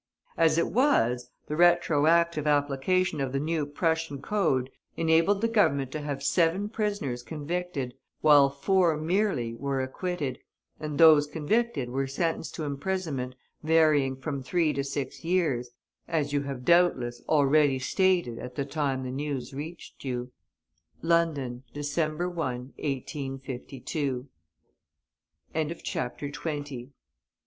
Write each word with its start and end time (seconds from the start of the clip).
As 0.35 0.57
it 0.57 0.69
was, 0.71 1.29
the 1.45 1.55
retroactive 1.55 2.47
application 2.47 3.21
of 3.21 3.31
the 3.33 3.39
new 3.39 3.67
Prussian 3.67 4.19
code 4.19 4.71
enabled 4.97 5.41
the 5.41 5.47
Government 5.47 5.91
to 5.91 6.01
have 6.01 6.23
seven 6.23 6.69
prisoners 6.69 7.21
convicted, 7.21 7.93
while 8.21 8.49
four 8.49 8.97
merely 8.97 9.53
were 9.53 9.79
acquitted, 9.79 10.39
and 10.79 10.97
those 10.97 11.27
convicted 11.27 11.91
were 11.91 12.07
sentenced 12.07 12.55
to 12.55 12.63
imprisonment 12.63 13.35
varying 13.61 14.15
from 14.15 14.41
three 14.41 14.73
to 14.73 14.83
six 14.83 15.23
years, 15.23 15.69
as 16.07 16.33
you 16.33 16.41
have, 16.41 16.65
doubtless, 16.65 17.21
already 17.29 17.77
stated 17.77 18.39
at 18.39 18.55
the 18.55 18.65
time 18.65 19.03
the 19.03 19.11
news 19.11 19.53
reached 19.53 20.03
you. 20.03 20.31
LONDON, 21.03 21.61
December 21.75 22.27
1, 22.27 22.73
1852. 22.79 24.27
FOOTNOTES: 25.53 25.53
"The 25.53 26.09
Manifesto." 26.33 26.89